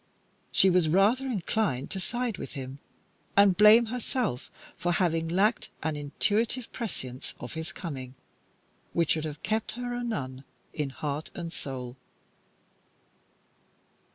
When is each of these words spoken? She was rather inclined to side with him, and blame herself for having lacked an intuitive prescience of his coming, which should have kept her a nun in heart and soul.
She 0.51 0.71
was 0.71 0.89
rather 0.89 1.27
inclined 1.27 1.91
to 1.91 1.99
side 1.99 2.39
with 2.39 2.53
him, 2.53 2.79
and 3.37 3.55
blame 3.55 3.85
herself 3.85 4.49
for 4.75 4.93
having 4.93 5.27
lacked 5.27 5.69
an 5.83 5.95
intuitive 5.95 6.73
prescience 6.73 7.35
of 7.39 7.53
his 7.53 7.71
coming, 7.71 8.15
which 8.93 9.11
should 9.11 9.25
have 9.25 9.43
kept 9.43 9.73
her 9.73 9.93
a 9.93 10.03
nun 10.03 10.43
in 10.73 10.89
heart 10.89 11.29
and 11.35 11.53
soul. 11.53 11.97